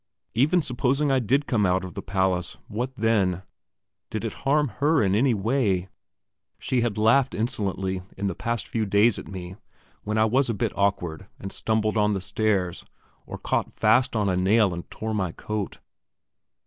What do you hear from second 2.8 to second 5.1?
then? Did it harm her